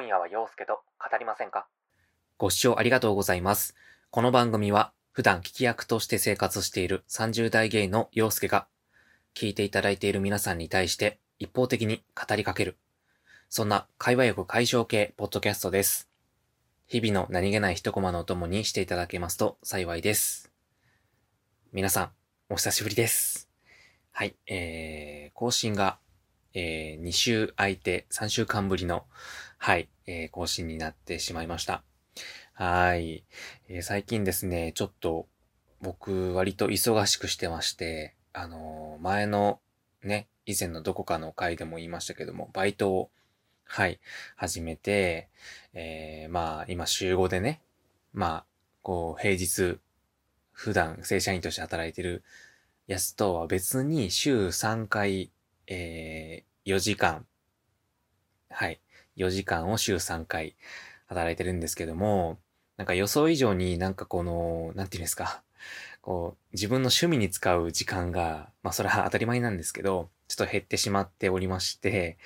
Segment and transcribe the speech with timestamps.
[0.00, 1.66] 今夜は陽介と語りませんか？
[2.38, 3.74] ご視聴ありがとうございます。
[4.10, 8.66] この番組は普段聞き役として生活している30代ゲイの陽介が
[9.34, 12.78] 聞いていただいている皆さんに対して一方的に語りかける。
[13.50, 16.08] そんな会話欲解消系ポッドキャストです。
[16.86, 20.50] 日々の何気ない一コマのお供にしていただけますと幸いです。
[21.74, 22.10] 皆さん、
[22.48, 23.50] お久しぶりです。
[24.12, 25.98] はい、えー、更新が、
[26.54, 29.04] えー、2週空いて3週間ぶりの、
[29.62, 31.82] はい、えー、更新になってしまいました。
[32.54, 33.24] はい、
[33.68, 35.26] えー最近ですね、ちょっと
[35.82, 39.60] 僕割と忙しくしてまして、あのー前の
[40.02, 43.10] ね、以前のどこかの回でも言いましたけども、バイトを、
[43.64, 44.00] はい、
[44.34, 45.28] 始めて、
[45.74, 47.60] えーまあ今週5でね、
[48.14, 48.44] まあ、
[48.80, 49.78] こう平日、
[50.52, 52.24] 普段正社員として働いてる
[52.86, 55.30] やつとは別に週3回、
[55.66, 57.26] えー4時間、
[58.50, 58.80] はい、
[59.20, 60.56] 4時間を週3回
[61.06, 62.38] 働いてるんですけども、
[62.76, 65.42] なんか予想以上になんかこの、なんていうんですか、
[66.00, 72.16] こう、自分の趣味に使う時間が、まあそれは当たり前なんですけど、ちょっと減ってしまっておりまして、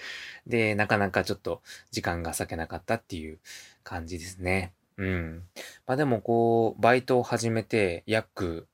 [0.47, 3.39] で、なかなかちょっと時間が割けなかったっていう
[3.83, 4.73] 感じですね。
[4.97, 5.43] うん。
[5.87, 8.69] まあでもこう、バイトを始めて約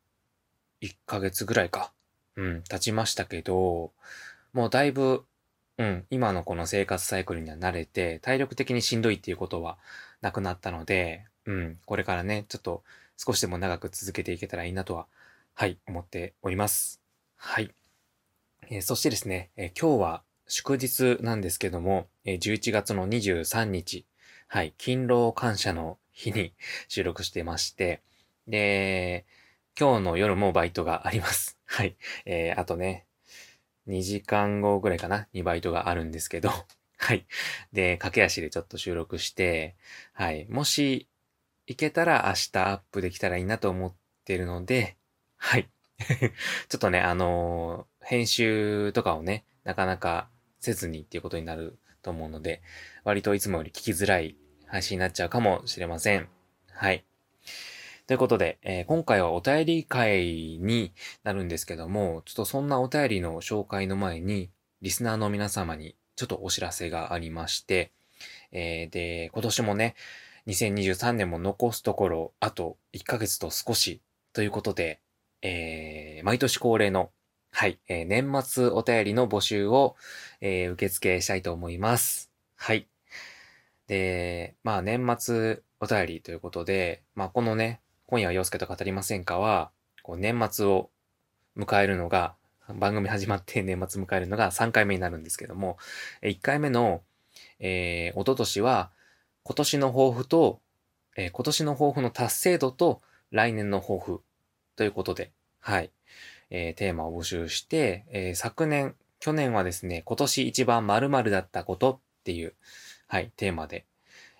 [0.83, 1.93] 1ヶ月ぐらいか。
[2.37, 3.93] うん、経ちましたけど、
[4.53, 5.25] もうだいぶ、
[5.81, 9.79] うん、今のこの生活サイクルには慣れて、体力的にしんどいっていうことは
[10.21, 12.83] なくなったので、うん、これからね、ちょっと
[13.17, 15.07] 少しでも長く続けていけたらいいなとは、
[15.55, 17.01] はい、思っております。
[17.37, 17.73] はい。
[18.69, 24.05] えーそしてですね、えー今日は祝日なんですけども、えー11月の23日、
[24.49, 26.53] はい、勤労感謝の日に
[26.89, 28.03] 収録してまして、
[28.47, 29.25] で、
[29.79, 31.57] 今日の夜もバイトがあります。
[31.65, 31.97] はい。
[32.27, 33.07] えーあとね、
[33.91, 36.51] 2時間後ぐらいかな、にバイトがあるんですけど、
[36.99, 37.27] はい。
[37.73, 39.77] で、駆け足でちょっと収録して、
[40.13, 40.47] はい。
[40.49, 41.09] もし、
[41.67, 44.97] いけたら明日アップできたらいいなと思ってるので、
[45.37, 45.69] はい。
[46.69, 52.63] ちょっとね、あのー編集とかをね、なかなかせずにっていうことになると思うので、
[53.05, 54.37] 割といつもより聞きづらい
[54.67, 56.29] 配信になっちゃうかもしれません。
[56.73, 57.05] はい。
[58.11, 64.51] ということで、えー今回はお便り会になるんですけども、ちょっとそんなお便りの紹介の前に、
[64.83, 67.93] リスナーの皆様にちょっとお知らせがありまして、
[68.51, 69.95] えーで、今年もね、
[70.49, 74.99] 2023年も残すところ、あと1ヶ月と少しということで、
[75.43, 77.13] えー毎年恒例の、
[77.53, 79.95] はい、えー年末お便りの募集を、
[80.41, 82.33] えー受付したいと思います。
[82.57, 82.89] はい。
[83.87, 89.71] で、まあ年末お便りということで、まあこのね、今夜は陽介と語りませんかは、
[90.03, 90.91] こう年末を
[91.57, 92.35] 迎えるのが、
[92.75, 95.79] 番組始まって 年末迎えるのが3回目になるんですけども、
[96.23, 97.05] 1回目の、
[97.61, 98.91] えー、一昨年は、
[99.45, 100.61] 今年の抱負と、
[101.17, 103.01] えー今年の抱負の達成度と
[103.31, 104.23] 来年の抱負
[104.75, 105.93] ということで、はい、
[106.51, 112.55] えーテーマを募集して、えー昨年、去年はですね、今年一番〇〇だったことっていう、
[113.07, 113.87] はい、テーマで、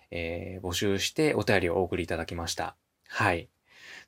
[0.09, 2.75] えー募集してお便りをお送りいただきました。
[3.07, 3.47] はい。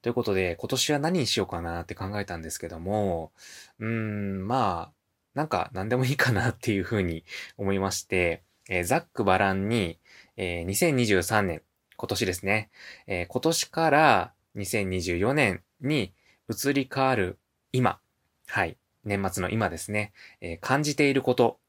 [0.04, 3.32] ということで、今年は何にしようかなって考えたんですけども、
[3.80, 4.94] うーん、まあ、
[5.34, 7.24] なんか何でもいいかなっていうふうに
[7.58, 10.00] 思いまして、えーざっくばらんに、
[10.36, 11.62] えー2023年、
[11.96, 12.70] 今年ですね、
[13.08, 16.14] えー今年から2024年に
[16.50, 17.40] 移り変わる
[17.72, 18.00] 今、
[18.48, 20.12] はい、年末の今ですね、
[20.42, 21.60] えー感じていること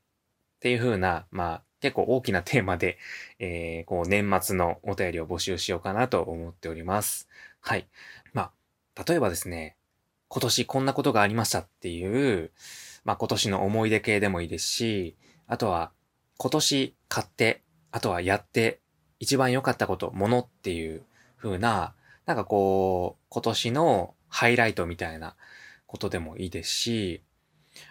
[0.56, 2.98] っていう風な、まあ、結構大きなテーマで、
[3.38, 7.28] えーこう年末のお便りを募集しようかなと思っております。
[7.60, 7.88] はい。
[9.06, 9.76] 例えばですね、
[10.28, 12.50] 今年こんなことがありましたっていう、
[13.04, 15.16] まあ今年の思い出系でもいいですし、
[15.46, 15.92] あとは
[16.38, 18.80] 今年買って、あとはやって
[19.20, 21.02] 一番良かったこと、ものっていう
[21.36, 21.94] 風な、
[22.26, 25.36] なんかこう、今年のハイライトみたいな
[25.86, 27.22] ことでもいいですし、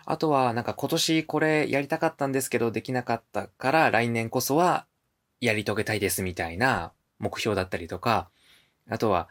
[0.05, 4.85] あとはなんか今年これやりたかったんですけどできなかったから来年こそは
[5.41, 8.29] やり遂げたいですみたいな目標だったりとか、
[8.89, 9.29] あとは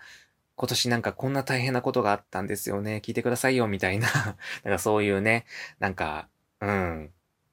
[0.62, 3.02] 今年なんかこんな大変なことがあったんですよね。
[3.04, 4.06] 聞いてくださいよみたいな、
[4.62, 5.44] なんかそういうね、
[5.80, 6.28] なんか、
[6.60, 7.10] うん、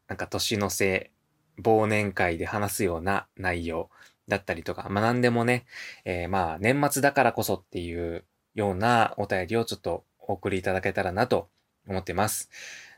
[0.07, 1.09] なんか年の瀬、
[1.59, 3.89] 忘年会で話すような内容
[4.27, 5.65] だったりとか、まあ何でもね、
[6.05, 11.49] えーまあ年末だからこそっていうようなお便りをちょっとお送りいただけたらなと
[11.87, 12.51] 思ってます。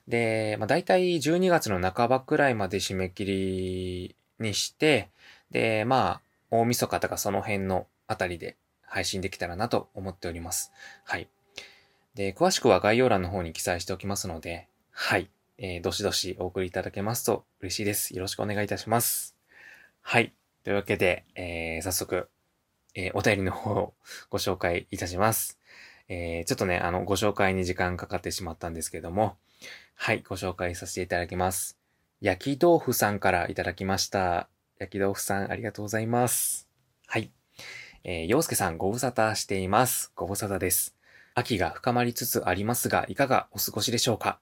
[0.10, 5.10] で、まあ大体12月の半ばくらいまで締め切りにして、
[5.52, 8.58] で、まあ大晦日とかその辺のあたりで
[8.92, 10.74] 配信できたらなと思っております。
[11.06, 11.30] はい。
[12.14, 15.30] で、詳しくは概要欄の方に記載しておきますので、はい。
[15.58, 18.14] えーどしどしお送りいただけますと嬉しいです。
[18.14, 19.38] よろしくお願いいたします。
[20.02, 20.34] はい。
[20.66, 22.30] というわけで、えー、早速、
[22.94, 23.94] えー、お便りの方を
[24.30, 25.58] ご紹介いたします。
[26.10, 29.38] えー、ちょっとね、あの、ご紹介に時間かかってしまったんですけども、
[29.96, 31.78] はい、ご紹介させていただきます。
[32.20, 34.50] 焼き豆腐さんからいただきました。
[34.80, 36.68] 焼き豆腐さん、ありがとうございます。
[37.08, 37.32] はい。
[38.04, 40.12] えー、洋介さん、ご無沙汰しています。
[40.16, 40.96] ご無沙汰です。
[41.36, 44.40] 秋が深まりつつありますが、いかがお過ごしでしょうか？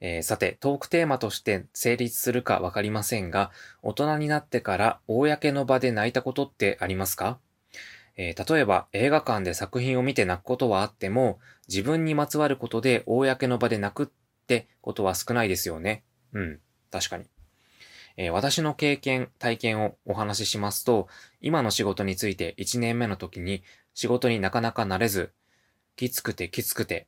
[0.00, 3.50] えー、さて、トークテーマとして成立するかわかりませんが、
[3.82, 7.38] 大人になってから公の場で泣いたことってありますか？
[8.16, 11.38] えー、例えば映画館で作品を見て泣くことはあっても、
[11.68, 14.06] 自分にまつわることで公の場で泣くっ
[14.46, 16.04] てことは少ないですよね。
[16.34, 16.60] うん、
[16.90, 17.24] 確かに。
[18.16, 21.08] えー、私の経験、体験をお話ししますと、
[21.40, 23.62] 今の仕事について1年目の時に
[23.94, 25.32] 仕事になかなかなれず、
[25.96, 27.06] きつくてきつくて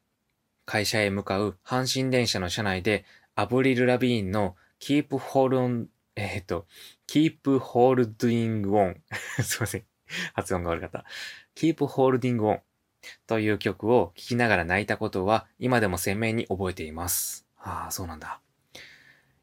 [0.67, 3.05] 会社へ向かう阪神電車の車内で、
[3.37, 5.87] アブリル・ラビーンの Keep Hold on,
[6.17, 6.67] えっ、と、
[7.09, 8.97] Keep Holding On
[9.43, 9.85] すいません。
[10.35, 11.05] 発音が悪かった。
[11.55, 12.61] Keep Holding On
[13.27, 17.47] という曲を聴きながら泣いたことは今でも鮮明に覚えています。
[17.59, 18.41] ああ、そうなんだ。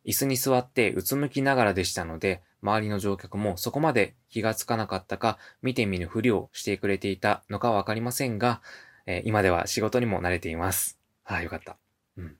[0.05, 8.61] 椅子に座ってうつむきながらでしたので、周りの乗客もそこまで気がつかなかったか、見て見ぬふりをしてくれていたのかわかりませんが、
[9.05, 10.99] えー、今では仕事にも慣れています。
[11.23, 11.77] はい、よかった。
[12.17, 12.35] うん。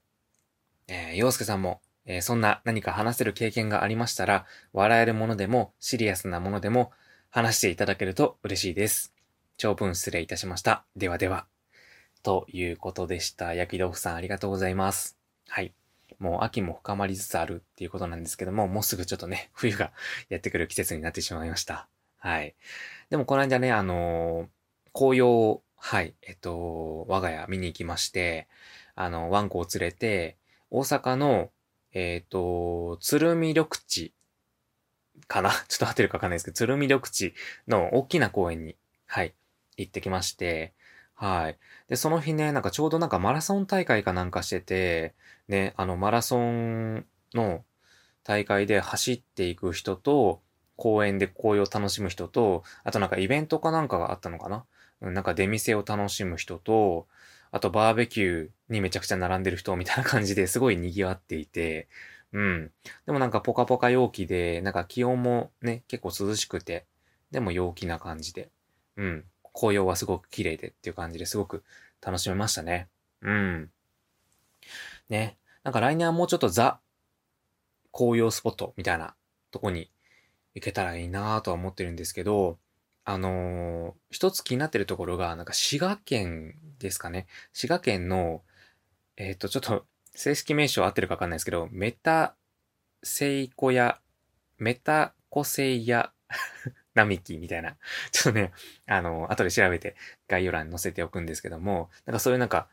[0.88, 6.92] えー、洋介さんも、えー、そんな何か話せる経験がありましたら、笑えるものでも、シリアスなものでも、
[7.30, 9.14] 話していただけると嬉しいです。
[9.58, 10.86] 長文失礼いたしました。
[10.96, 11.48] ではでは。
[12.22, 13.54] ということでした。
[13.54, 15.18] 焼き豆腐さんありがとうございます。
[15.48, 15.74] はい。
[16.20, 19.92] もう秋も深まりつつあるっていうことなんですけども、もうすぐちょっとね、 冬が
[20.30, 21.88] やってくる季節になってしまいました。
[22.18, 22.56] はい。
[23.10, 24.48] でもこの間ね、あのー、
[24.94, 28.48] 紅葉はい、えっと、我が家見に行きまして、
[28.96, 30.38] あの、ワンコを連れて、
[30.72, 31.52] 大阪の、
[31.92, 34.14] えっ、と、鶴見緑地
[35.28, 35.50] かな？
[35.68, 37.34] ちょっと合ってるかわかんないですけど、鶴見緑地
[37.68, 39.34] の大きな公園に、はい、
[39.76, 40.74] 行ってきまして、
[41.16, 41.60] はい。
[41.88, 45.16] で、その日ね、なんかちょうどなんかマラソン大会かなんかしてて、
[45.48, 47.64] ね、あの、マラソンの
[48.24, 50.42] 大会で走っていく人と、
[50.78, 54.66] 公園で紅葉を楽しむ人と、あとなんかイベントかなんかがあったのかな
[55.02, 57.08] なんか出店を楽しむ人と、
[57.52, 61.90] あとバーベキューにめちゃくちゃ並んでる人みたいな感じですごい賑わっていて、
[62.34, 62.72] うん。
[63.06, 66.88] でもなんかポカポカ陽気で、なんか気温もね、結構涼しくて、
[67.32, 68.52] でも陽気な感じで、
[68.98, 69.26] うん。
[69.54, 71.64] 紅葉はすごく綺麗でっていう感じですごく
[72.02, 72.90] 楽しめましたね。
[73.22, 73.72] うん。
[75.10, 75.38] ね。
[75.64, 76.80] なんか来年はもうちょっとザ
[77.92, 79.16] 紅葉スポットみたいな
[79.52, 79.90] とこに
[80.56, 82.58] 行けたらいいなぁとは思ってるんですけど、
[83.06, 87.28] あのー、一つ気になってるところが、なんか滋賀県ですかね。
[87.54, 88.42] 滋賀県の、
[89.18, 89.86] えっ、ー、と、ちょっと
[90.16, 92.36] 正式名称合ってるかわかんないですけど、メタ
[93.04, 94.00] セイコヤ、
[94.58, 96.12] メタコセイヤ
[96.94, 97.76] 並木みたいな。
[98.12, 98.52] ちょっとね、
[98.86, 99.96] あの、後で調べて
[100.28, 102.68] 概要欄に載せておくんですけども、なんかそういうなんか、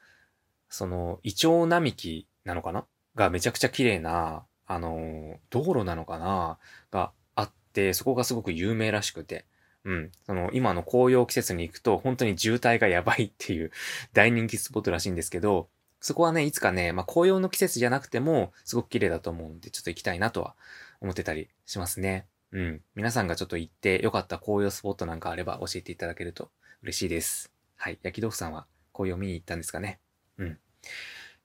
[0.68, 2.84] その、イチョウ並木なのかな？
[3.16, 6.58] がめちゃくちゃ綺麗な、あの、道路なのかな？
[6.90, 9.46] があって、そこがすごく有名らしくて。
[9.84, 10.12] うん。
[10.26, 13.72] その、今の紅葉季節に行くと、本当に渋滞がやばいっていう
[14.12, 15.68] 大人気スポットらしいんですけど、
[16.00, 20.54] そこはね、いつかね、まあ、紅葉の季節じゃなくても、すごく綺麗だと思うんで、ちょっと行きたいなとは
[21.00, 22.26] 思ってたりしますね。
[22.52, 22.82] うん。
[22.94, 26.50] 皆さんがちょっと行って良かった紅葉スポットなんかあれば教えていただけると
[26.82, 27.52] 嬉しいです。
[27.76, 27.98] はい。
[28.02, 30.00] 焼き豆腐さんは紅葉見に行ったんですかね。
[30.38, 30.58] うん。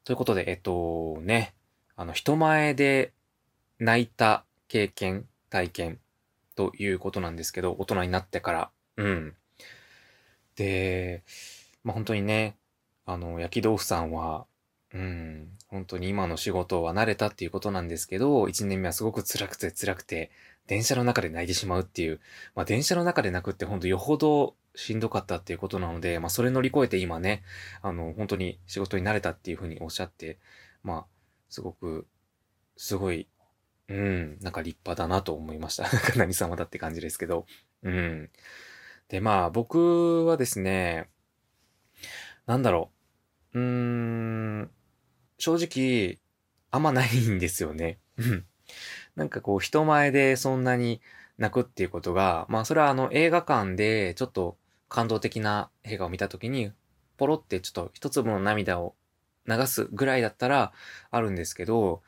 [0.04, 1.54] ということで、えっと、ね、
[1.96, 3.14] あの、人前で
[3.80, 6.00] 泣いた経験、体験
[6.56, 8.72] ということなんですけど、大人になってから。
[8.98, 9.36] うん。
[10.56, 11.24] で、
[11.84, 12.58] まあ、本当にね、
[13.06, 14.46] あの、焼き豆腐さんは、
[14.94, 20.32] うん、本当に今の仕事は慣れたっていうことなんですけど、一年目はすごく辛くて辛くて、
[20.68, 22.20] 電車の中で泣いてしまうっていう、
[22.56, 27.44] まあ、電車の中で泣くって本当よほどしんどかったっていうことなので、まあ、それ乗り越えて今ね、
[27.82, 30.40] あの、本当に仕事に慣れたっていうふうにおっしゃって、
[30.84, 31.06] まあ、
[31.50, 32.08] すごく、
[32.78, 33.28] すごい
[33.88, 35.84] うん、なんか立派だなと思いました。
[35.90, 37.46] なんか何様だって感じですけど。
[37.84, 38.30] うん。
[39.10, 41.10] で、まあ、僕はですね、
[42.48, 42.92] なんだろ
[43.54, 43.60] う。
[43.60, 43.66] うー
[44.64, 44.72] ん、
[45.38, 46.20] 正直、
[46.72, 48.00] あんまないんですよね。
[49.16, 51.02] なんかこう、人前でそんなに
[51.38, 54.58] 泣くっていうことが、まあ、それはあの、映画館でちょっと
[54.90, 56.72] 感動的な映画を見たときに、
[57.18, 58.96] ポロってちょっと一粒の涙を
[59.48, 60.74] 流すぐらいだったら
[61.12, 62.02] あるんですけど、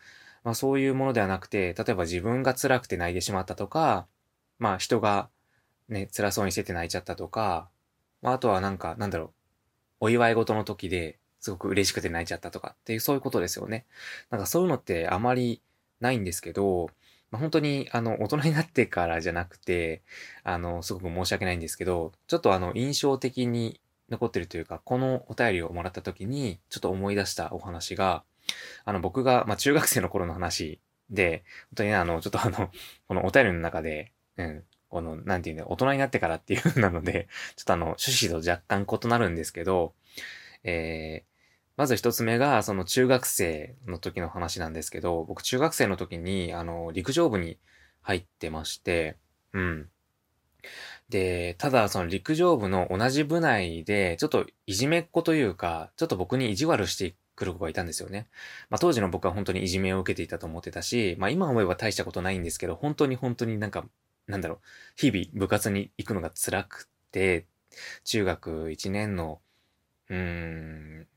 [0.43, 4.07] まあそういうものではなくて、例えば自分が辛くて泣いてしまったとか、
[4.59, 5.29] まあ人が
[5.89, 7.69] ね、辛そうにしてて泣いちゃったとか、
[8.21, 9.31] まああとはなんか、なんだろう、
[10.01, 13.85] お祝い事の時ですごく嬉しくて泣いちゃったとかっていうそういうことですよね。
[14.29, 15.61] なんかそういうのってあまり
[15.99, 16.89] ないんですけど、
[17.31, 20.01] まあ、本当に、あの、大人になってからじゃなくて、
[20.43, 28.23] あの、すごく申し訳ないんですけど、ちょっとあの、印象的に残ってるというか、このお便りをもらった時に、ちょっと思い出したお話が、
[28.85, 32.69] あの、僕が、まあ、中学生の頃の話で、本当にね、あの、ちょっとあの、
[33.07, 39.93] このお便りの中で、うん、この、なんていうんだ大人になってからっていう風なので、ちょっとあの、趣旨と若干異なるんですけど、
[40.63, 41.36] えー、
[41.77, 47.57] まず一つ目が、その中学生の時の話なんですけど、僕中学生の時に、あの、陸上部に
[48.01, 49.17] 入ってまして、
[49.53, 49.89] うん。
[51.09, 58.27] で、ただその陸上部の同じ部内で、ちょっといじめっ子というか、ちょっと僕に意地悪してくる子がいたんですよね。
[58.69, 63.85] まあ当時の僕は本当にいじめを受けていたと思ってたし、まあ今思えば大したことないんですけど、本当に本当になんか、
[64.27, 64.59] なんだろう、
[64.95, 67.45] 日々部活に行くのが辛くて、
[68.03, 69.39] 中学1年の、
[70.09, 71.07] うーん、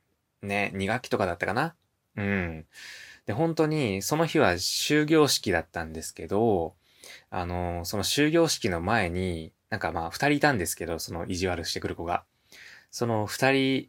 [0.43, 1.75] ね、2学期とかだったかな？
[2.17, 2.67] うん。
[3.27, 6.75] で、本当に、その日は終業式だったんですけど、
[7.31, 12.25] あの、その終業式の前に、なんかまあ、二人いたんですけど、その意地悪してくる子が。
[12.91, 13.89] その二人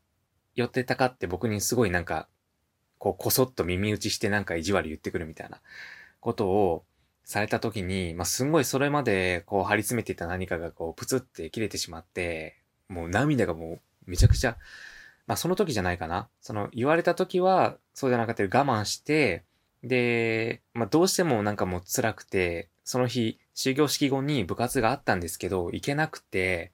[0.55, 2.27] 寄ってたかって僕にすごいなんか、
[2.99, 5.59] こう、こそっと耳打ちしてなんか意地悪言ってくるみたいな
[6.19, 6.85] ことを
[7.23, 14.57] された時に、まあ、すんごいそれまでこう張り詰めていた何かがこう、プツって切れてしまって、もう涙がもうめちゃくちゃ、
[15.27, 16.29] まあ、その時じゃないかな。
[16.41, 19.43] その言われた時は、そうじゃなくて我慢して、
[19.83, 26.71] で、まあ、どうしてもなんかもう辛くて、その日、終業式後に部活があったんですけど、行けなくて、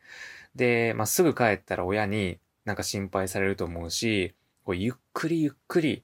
[0.56, 4.34] で、まあ、すぐ帰ったら親になんか心配されると思うし、
[4.66, 6.04] こうゆっくりゆっくり、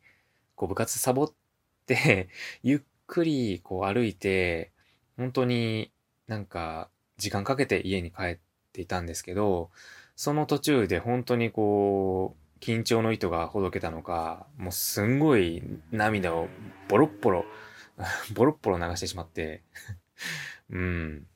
[0.56, 1.34] こう部活サボっ
[1.86, 2.30] て
[2.64, 4.72] ゆっくりこう歩いて、
[5.18, 5.92] 本当に
[6.28, 8.38] なんか時間かけて家に帰っ
[8.72, 9.72] ていたんですけど、
[10.16, 16.48] その途中で本当にこう、緊張の糸がほどけたのか、もうすんごい涙を
[16.88, 17.46] ボロッボロ、
[18.34, 19.64] ボロッボロ流してしまって
[20.70, 21.28] うん。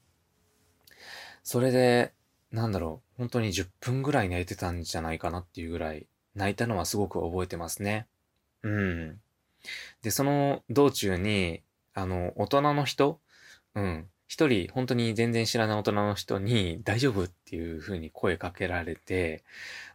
[1.43, 2.13] それで、
[2.51, 8.07] なんだろう、本当に10分ぐらい泣いてたんじゃないかなっていうぐらい、泣いたのはすごく覚えてますね。
[8.63, 9.21] うん。
[10.01, 13.19] で、その道中に、あの、大人の人、
[13.75, 19.43] うん、一人、本当に全然知らない大人の人に、大丈夫っていう風に声かけられて、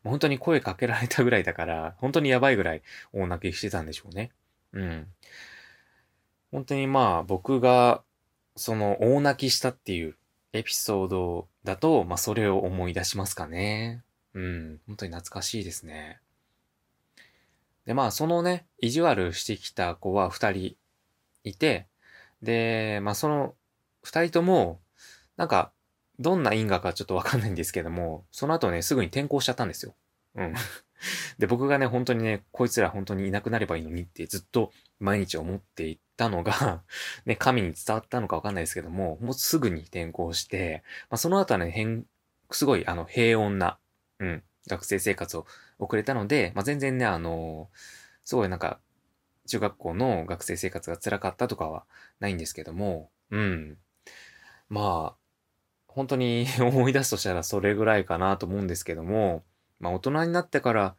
[0.04, 4.30] 本当に声かけられたぐらいだから、本当にやばいぐらい大泣きしてたんでしょうね。
[4.72, 5.06] うん。
[6.50, 8.02] 本当にまあ、僕が、
[8.56, 10.16] その、大泣きしたっていう
[10.54, 14.02] エピソードだと、まあ、それを思い出しますかね。
[14.32, 14.80] うん。
[14.86, 16.20] 本当に懐かしいですね。
[17.84, 20.76] で、まあ、そのね、意地悪してきた子は二人
[21.44, 21.86] いて、
[22.40, 23.54] で、まあ、その
[24.02, 24.80] 二人とも、
[25.36, 25.72] なんか、
[26.18, 29.94] どんな因果かちょっとわかんないんですけども、その後ね、すぐに転校しちゃったんですよ。
[30.34, 30.54] うん。
[31.38, 36.82] で、僕がね、本当にね、こいつら本当にいなくなればいいのにってずっと毎日思っていたのが
[37.26, 42.06] ね、神に伝わったのかわかんないですけども、もうすぐに転校して、まあ、その後はね、変、
[42.50, 43.78] すごい、あの、平穏な、
[44.18, 45.46] うん、学生生活を
[45.78, 47.70] 送れたので、まあ、全然ね、あの
[48.24, 48.80] すごいなんか、
[49.48, 51.84] 中学校の学生生活が辛かったとかは
[52.20, 53.78] ないんですけども、うん。
[54.72, 55.16] まあ、
[55.86, 59.44] 本当に 思い出すとしたらそれぐらいかなと思うんですけども、
[59.80, 60.96] まあ大人になってから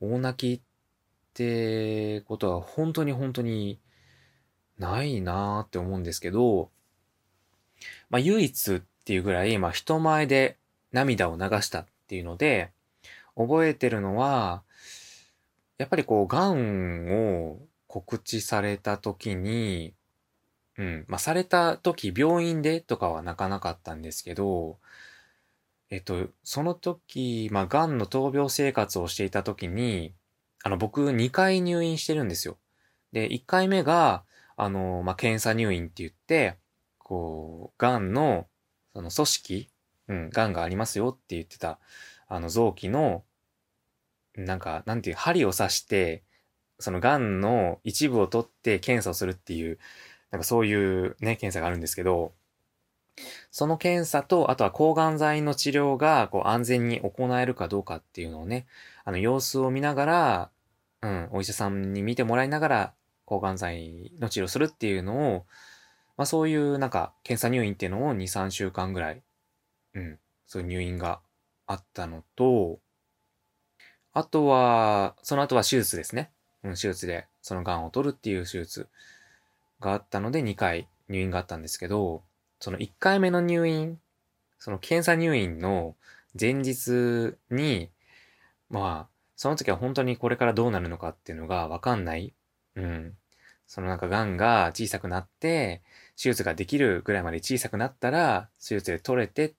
[0.00, 0.64] 大泣きっ
[1.34, 3.80] てことは本当に本当に
[4.78, 6.70] ないなーって思うんですけど、
[8.08, 10.56] まあ唯一っていうぐらい、まあ人前で
[10.92, 12.70] 涙を流したっていうので、
[13.34, 14.62] 覚えてるのは、
[15.76, 19.92] やっぱりこう、癌を告知された時に、
[20.78, 21.04] うん。
[21.08, 24.78] まあ、された時、病院でとかは泣かなかったんですけど、
[25.90, 30.14] えっと、その時、まあ、癌の闘病生活をしていた時に、
[30.64, 32.56] あの、僕2回入院してるんですよ。
[33.12, 34.24] で、1回目が、
[34.56, 36.56] あの、まあ、検査入院って言って、
[36.98, 38.46] こう、癌の、
[38.94, 39.68] その組織、
[40.08, 41.78] うん、癌がありますよって言ってた、
[42.28, 43.24] あの、臓器の、
[44.34, 46.22] なんか、なんていう、針を刺して、
[46.78, 49.78] その癌の一部を取って検査をするっていう、
[50.32, 52.32] なんかそういうね、検査があるんですけど、
[53.50, 58.66] その検査と、あとは抗がん剤の治療がこう安全に行えるかどうかっていうのをね、
[59.04, 60.50] あの様子を見ながら、
[61.02, 62.94] うん、お医者さんに見てもらいながら
[63.26, 65.44] 抗がん剤の治療するっていうのを、
[66.16, 69.22] まあそういうなんか検査入院っていうのを2、3週間ぐらい、
[69.94, 71.20] うん、そういう入院が
[71.66, 72.78] あったのと、
[74.14, 76.30] あとは、その後は手術ですね。
[76.64, 78.88] うん、手術でその癌を取るっていう手術
[79.82, 82.22] があったので2回入院があったんですけど、
[82.60, 83.98] その1回目の入院、
[84.58, 85.96] その検査入院の
[86.40, 87.90] 前日に、
[88.70, 92.32] まあ、その時は本当にこれからどうなるのかっていうのがわかんない。
[92.76, 93.16] うん。
[93.66, 95.82] そのなんか癌が小さくなって、
[96.16, 99.54] 手術ができるぐらいまで小さくなったら、手術で取れてっ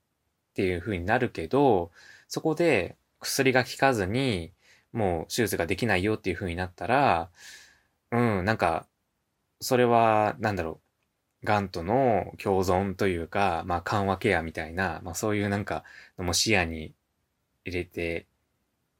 [0.53, 1.91] ていう風になるけど、
[2.27, 4.53] そこで薬が効かずに、
[4.93, 7.29] もう手術ができないよっていう風になったら、
[8.11, 8.85] うん、なんか、
[9.63, 10.81] それは、なんだろ
[11.43, 15.83] う、癌との共存というか、まあ緩和ケアみたいな、まあそういうなんか、
[16.17, 16.93] も視野に
[17.65, 18.27] 入れて、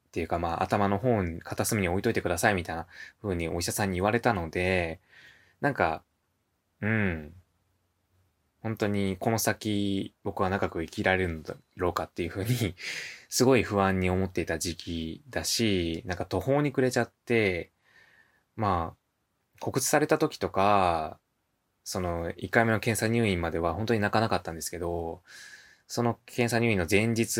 [0.09, 2.87] っていうかまあ頭の方に片隅に置いといてくださいみたいな
[3.21, 4.99] 風にお医者さんに言われたので、
[5.61, 6.03] なんか、
[6.81, 7.33] うん、
[8.61, 12.75] 本当にこの先僕は長く生きられるんだろうかっていう風に
[13.29, 17.71] すごい不安に思っていた時期だし、なんか途方に暮れちゃって、
[18.55, 19.02] まあ、
[19.63, 21.17] 告知された時とか、
[21.85, 25.21] その1回目の検査入院までは本当に泣かなかったんですけど、
[25.87, 27.39] その検査入院の前日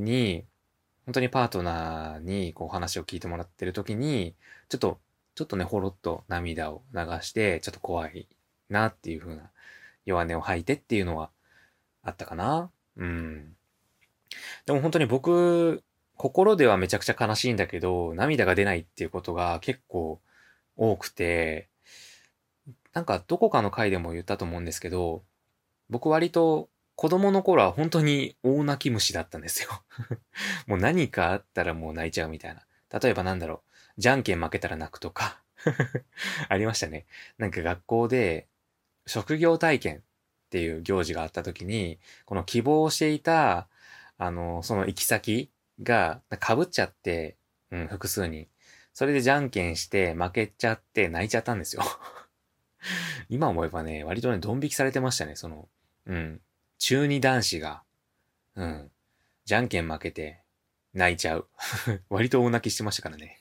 [0.00, 0.44] に、
[1.06, 4.34] 本当にパートナーにこう話を聞いてもらってる時に、
[4.68, 4.98] ちょっと、
[5.36, 8.26] ちょっとね、ほろっと涙を流して、ちょっと怖い
[8.68, 9.52] なっていう風な
[10.04, 11.30] 弱音を吐いてっていうのは
[12.02, 12.68] あったかな。
[12.96, 13.54] うん。
[14.66, 15.84] でも本当に僕、
[16.16, 20.20] 心ではめちゃくちゃ悲しいんだけど、涙が出ないっていうことが結構
[20.76, 21.68] 多くて、
[22.92, 25.22] なんかどこかの回でも言ったと思うんですけど、
[25.88, 29.70] 僕割と子供の頃は本当に大泣き虫だったんですよ
[30.66, 32.64] もう何かあったらもう泣いちゃうみたいな。
[33.00, 35.42] 例えばなんだろう、じゃんけん負けたら泣くとか
[36.48, 37.06] ありましたね。
[37.38, 38.46] なんか学校で
[39.06, 40.00] 職業体験っ
[40.50, 43.68] ていう行事があった時に、この希望していた、
[44.18, 45.50] あの、その行き先
[45.82, 47.36] が被っちゃって、
[47.70, 48.48] うん、複数に。
[48.94, 51.82] それでじゃんけんして負けちゃって泣いちゃったんですよ
[53.28, 55.68] 今思えばね、割とね、ドン引きされてましたね、その、
[56.06, 56.40] うん。
[56.78, 57.82] 中二男子が、
[58.56, 58.90] うん。
[59.44, 60.42] じゃんけん負けて
[60.92, 61.48] 泣いちゃう。
[62.10, 63.38] 割と大泣きしてましたからね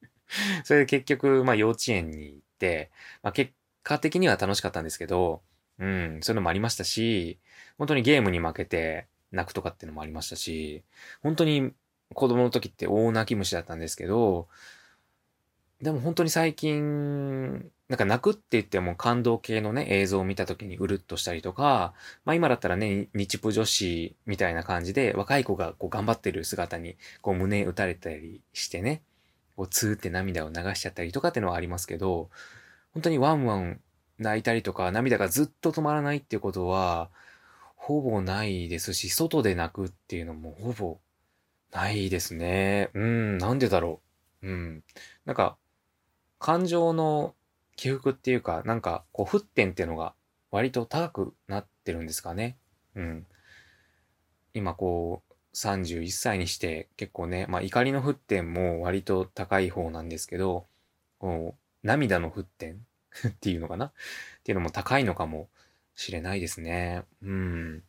[0.64, 2.90] それで結局、まあ幼稚園に行って、
[3.22, 5.42] まあ結果的には楽しかったんですけど、
[5.78, 7.38] うん、そういうのもありましたし、
[7.78, 10.82] 本当にゲームに負けて泣くとかっていうのもありましたし、
[11.22, 11.72] 本当に
[12.14, 14.48] 子供の時って大泣き虫だったんですけど、
[15.82, 29.02] でも本当に最近、なんか泣くって言っても感動系のね、映像を見た時にうるっとしたりとか、まあ今だったらね、日プ女子みたいな感じで若い子がこう頑張ってる姿にこう胸打たれたりしてね、
[29.56, 32.28] こうツーって涙を流しちゃったりとかってのはありますけど、
[32.92, 33.80] 本当にワンワン
[34.18, 37.10] 泣いたりとか涙がずっと止まらないっていうことは、
[37.76, 40.98] ほぼないですし、外で泣くっていうのもほぼ
[41.72, 42.90] ないですね。
[42.94, 44.00] うん、なんでだろ
[44.42, 44.48] う。
[44.48, 44.84] うん。
[45.24, 45.56] なんか、
[46.40, 47.34] 感情の
[47.76, 50.14] 起伏っていうか、なんか、こう、沸点っていうのが
[50.50, 52.56] 割と高くなってるんですかね。
[52.96, 53.26] うん。
[54.54, 60.66] 今こう、31歳にして結構ね、まあ怒りの沸点も割と高い方なんですけど、
[61.18, 62.86] こう、涙の沸点
[63.28, 63.86] っていうのかな？
[63.86, 63.92] っ
[64.42, 65.48] ていうのも高いのかも
[65.94, 67.04] しれないですね。
[67.22, 67.84] うん。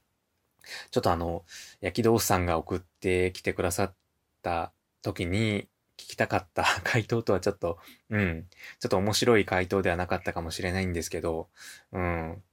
[0.92, 1.46] ちょっとあの、
[1.80, 3.96] 焼き豆腐さんが送ってきてくださっ
[4.42, 5.68] た時に
[6.02, 7.78] 聞きたかった 回答とはちょっと、
[8.10, 8.48] うん、
[8.80, 11.50] ちょっと面白い回答ではなかったかもしれないんですけど、
[11.92, 12.44] うん。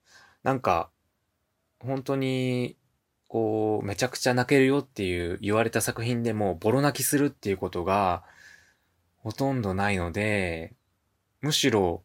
[0.42, 0.90] なんか、
[1.80, 2.76] 本当に、
[3.28, 8.24] こう、めちゃくちゃ泣けるよっていう言われた作品でもボロ泣きするっていうことが
[9.18, 10.74] ほとんどないので、
[11.40, 12.02] むしろ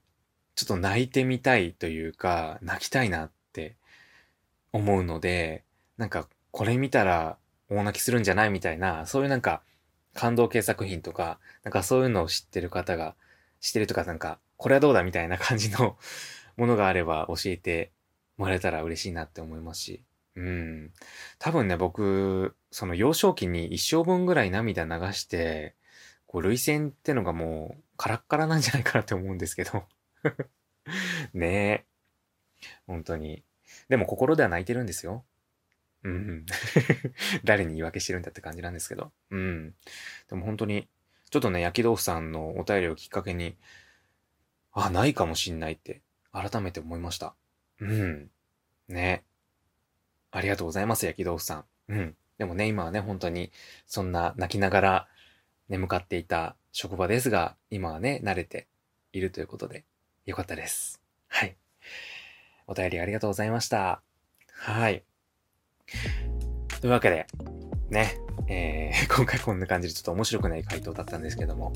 [0.56, 3.76] ちょっと泣いてみたいというか、泣きたいなって
[4.72, 5.64] 思うので、
[5.98, 7.38] なんかこれ見たら
[7.70, 9.64] 大泣きするんじゃないみたいな、そういうなんか
[10.14, 13.16] 感動系作品とか、なんかそういうのを知ってる方が、
[13.60, 15.98] 知ってるとかなんか、これはどうだみたいな感じの
[16.58, 17.92] ものがあれば教えて
[18.38, 20.04] もらえたら嬉しいなって思いますし。
[20.36, 20.92] うん。
[21.40, 25.76] 多分ね、僕、その幼少期に一生分ぐらい涙流して、
[26.26, 29.84] こう、涙腺ってのがもう、カラッカラなんじゃないかなって思うんですけど
[31.34, 31.86] ねえ。
[32.88, 33.44] 本当に。
[33.90, 35.24] でも心では泣いてるんですよ。
[36.04, 36.46] うん。
[37.44, 39.12] 誰に言い訳してるんだって感じなんですけど。
[39.32, 39.76] うん。
[40.30, 40.88] でも本当に、
[41.30, 43.58] ちょっとね、焼き豆腐さんのお便りをきっかけに、
[44.72, 47.36] あ、ないかもしんないって改めて思いました。
[47.80, 48.30] うん。
[48.88, 49.24] ね。
[50.32, 51.66] ありがとうございます、焼き豆腐さん。
[51.90, 52.18] うん。
[52.38, 53.52] でもね、今はね、本当に、
[53.86, 55.08] そんな泣きながら
[55.70, 58.68] 眠かっていた職場ですが、今はね、慣れて
[59.12, 59.86] いるということで、
[60.26, 61.02] よかったです。
[61.28, 61.56] はい。
[62.68, 64.02] お便りありがとうございました。
[64.54, 65.04] はい。
[66.82, 67.28] というわけで、
[67.90, 68.18] ね、
[68.48, 71.72] えー、 今回こんな感じでちょっと面白くない回答だったんですけども、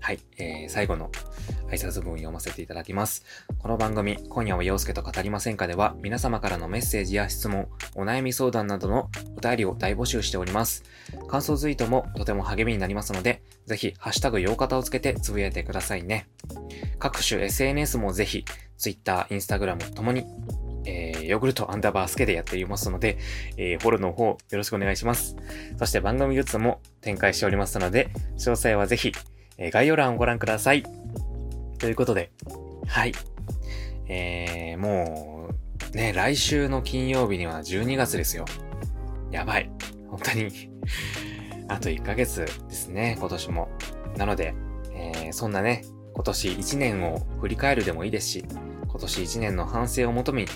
[0.00, 1.10] はい、えー、最後の
[1.68, 3.24] 挨拶文を読ませていただきます。
[3.58, 10.82] この番組、今夜は陽介と語りませんかでは、皆様からのメッセージや質問、お悩み相談などのお便りを大募集しております。
[11.28, 16.28] 感想ツイートもとても励みになりますので、ぜひ、ハッシュタグ、ようかたをつけてつぶやいてくださいね。
[16.98, 18.44] 各種 SNS もぜひ、
[18.76, 20.26] Twitter、Instagram ともに、
[20.84, 23.18] えー、ヨーグルトアンダーバースケでやっていますので、
[23.56, 25.36] えー、フォローの方よろしくお願いします。
[25.78, 29.12] そして番組グッズも展開しておりますので、詳細はぜひ、
[29.58, 30.82] えー、概要欄をご覧ください。
[31.78, 32.30] ということで、
[32.86, 33.12] はい。
[34.08, 35.48] えー、も
[35.92, 38.44] う、ね、来週の金曜日には12月ですよ。
[39.30, 39.70] やばい。
[40.08, 40.70] 本当に
[41.68, 43.68] あと1ヶ月ですね、今年も。
[44.16, 44.54] なので、
[44.92, 48.44] えー、そんなね、今年1年を振り返るでもいいですし、
[48.88, 50.46] 今年1年の反省をもとに、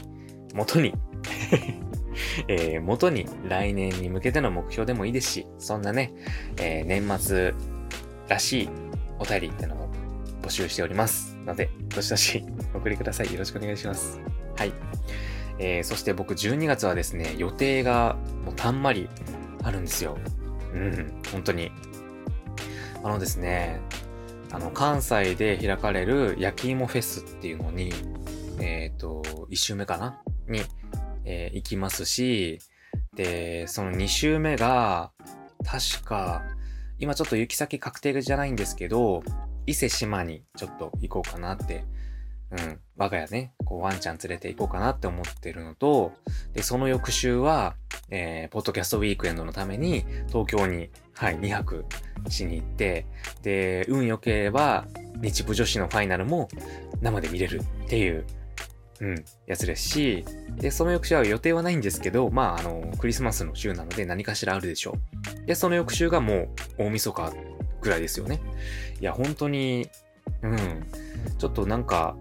[0.54, 0.94] 元に
[2.48, 6.14] えー、元に来年に向けての目標でもいいですし、そんなね、
[6.58, 7.54] えー、年末
[8.28, 8.68] らしい
[9.18, 9.88] お便りってのも
[10.42, 11.36] 募集しております。
[11.44, 13.32] ので、どしどし お送りください。
[13.32, 14.20] よろしくお願いします。
[14.56, 14.72] はい。
[15.58, 19.08] えー、そして僕12月はですね、予定がもうたんまり
[19.62, 20.16] あるんですよ。
[20.72, 21.70] うん、本当に。
[23.02, 23.80] あのですね、
[24.50, 27.92] あの、関西で開かれる焼き芋フェスっていうのに、
[28.60, 30.62] えっ、ー、と、1週目かなに、
[31.24, 32.58] えー、行きますし、
[33.14, 35.12] で、その2週目が、
[35.64, 36.42] 確か、
[36.98, 39.22] 今ちょっと行き先確定じゃないんですけど、
[39.66, 41.84] 伊勢島にちょっと行こうかなって、
[42.50, 46.12] うん、我が家ね、こうワンちゃん連れて行こうかなって思ってるのと、
[46.52, 47.74] で、その翌週は、
[48.10, 51.84] えー、ポッドキャストウィークエンドのために東京に、はい、2泊
[52.28, 53.06] しに行って、
[53.42, 56.48] で、運良ければ日部女子のファイナルも
[57.00, 58.24] 生で見れるっていう、
[59.00, 60.24] うん、やつですし、
[60.56, 64.96] で、その翌週は予定はないんですけど、まあ、あの、クリスマスの週なので何かしらあるでしょ
[65.42, 65.46] う。
[65.46, 67.32] で、その翌週がもう大晦日
[67.80, 68.40] ぐらいですよね。
[69.00, 69.88] いや、本当に、
[70.42, 70.58] うん、
[71.38, 72.16] ちょっとなんか、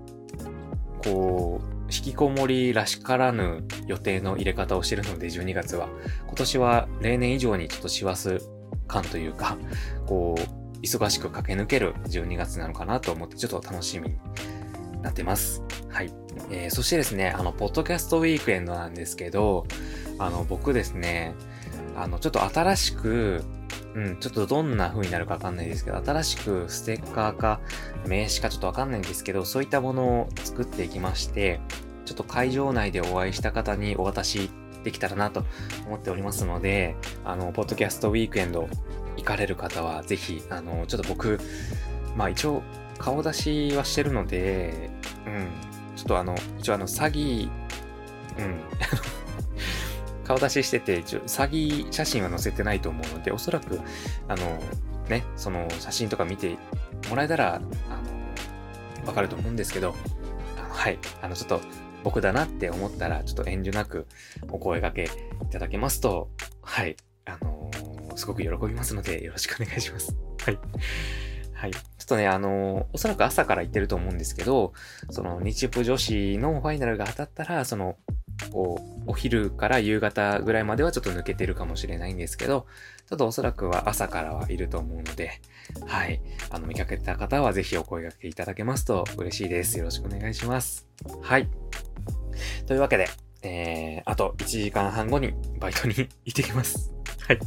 [1.03, 5.89] こう、引きこもりらしからぬ予定の入れ方をしてるので、12月は。
[6.25, 8.39] 今年は例年以上にちょっと師走
[8.87, 9.57] 感というか、
[10.07, 10.41] こう、
[10.83, 14.17] 忙しく駆け抜ける12月なのかなと思って、ちょっと楽しみに
[15.03, 15.61] なってます。
[15.89, 16.11] はい。
[16.49, 19.67] えー、そしてですね、あの、ポッドキャストウィークエンドなんですけど、
[20.17, 21.35] あの、僕ですね、
[21.95, 23.43] あの、ちょっと新しく、
[23.95, 27.59] うん、ちょっとどんな風になるかわかんないですけど、新しくステッカーか
[28.07, 31.59] 名刺かちょっとわかんないんですけど、そういったものを作っていきまして、
[32.05, 34.49] ちょっと会場内でお会いした方にお渡し
[34.83, 35.45] できたらなと
[35.85, 38.67] 思っておりますので、あの、ポッドキャストウィークエンド
[39.17, 41.39] 行かれる方は、ぜひ、あの、ちょっと僕、
[42.15, 42.63] まあ一応、
[43.03, 44.89] 顔出しはしてるので、
[45.27, 45.47] うん、
[45.97, 47.49] ちょっとあの、一応あの、詐欺、
[48.39, 48.61] うん、
[50.23, 53.81] 顔出ししてて、詐欺写真は載せてないと思うので、おそらく、
[54.29, 54.57] あの、
[55.09, 56.55] ね、その写真とか見て
[57.09, 59.93] もらえたら、あの、わかると思うんですけど、
[60.71, 61.59] はい、あの、ちょっと
[62.05, 64.07] 僕だなって思ったら、ちょっと遠慮なく
[64.49, 65.11] お声掛け
[65.45, 66.29] いただけますと、
[66.61, 67.69] はい、あの、
[68.15, 70.15] すごく喜びますので、よろしくお願いします。
[70.45, 70.59] はい。
[71.63, 71.71] はい。
[71.71, 74.73] ちょっとね、あの、おそらく朝から言ってると思うんですけど、
[75.09, 77.95] その、日プ女子のファイナルが当たったら、その、
[78.51, 82.67] こう、お昼から夕方ぐらいまではちょっと抜けてるかもしれないんですけど、
[83.07, 85.39] ちょっとおそらくは朝からはいると思うので、
[85.87, 86.19] はい。
[86.49, 89.77] あの、見かけた方はぜひお声掛けいただけますと嬉しいです。
[89.77, 90.85] よろしくお願いします。
[91.21, 91.47] はい。
[92.67, 93.07] というわけで、
[93.41, 95.95] えー、あと1時間半後にバイトに
[96.25, 96.93] 行ってきます。
[97.27, 97.39] はい。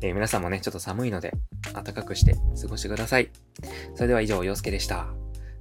[0.00, 1.32] えー、皆さんもね、ちょっと寒いので、
[1.72, 3.30] 暖かくして過ごしてください。
[3.94, 5.08] それでは以上、洋介でした。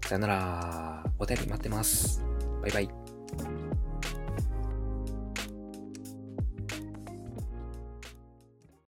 [0.05, 1.03] さよなら。
[1.19, 2.23] お便り待ってます。
[2.61, 3.62] バイバイ。